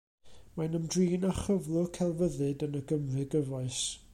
Mae'n 0.55 0.77
ymdrin 0.79 1.27
â 1.31 1.33
chyflwr 1.41 1.91
celfyddyd 1.99 2.65
yn 2.69 2.81
y 2.81 2.85
Gymru 2.93 3.27
gyfoes. 3.37 3.83